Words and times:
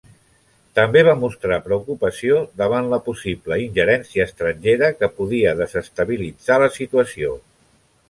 També 0.77 1.03
va 1.07 1.11
mostrar 1.23 1.59
preocupació 1.65 2.39
davant 2.63 2.89
la 2.95 2.99
possible 3.11 3.61
ingerència 3.67 4.27
estrangera 4.31 4.93
que 4.99 5.13
podia 5.21 5.57
desestabilitzar 5.63 6.63
la 6.69 6.75
situació. 6.83 7.41